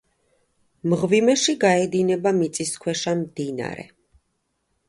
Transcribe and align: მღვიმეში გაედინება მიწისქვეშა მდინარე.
მღვიმეში 0.93 1.55
გაედინება 1.65 2.33
მიწისქვეშა 2.39 3.15
მდინარე. 3.23 3.89